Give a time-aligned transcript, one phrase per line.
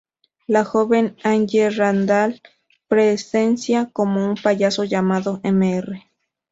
[0.47, 2.41] La joven Angie Randall
[2.87, 6.01] presencia como un payaso llamado Mr.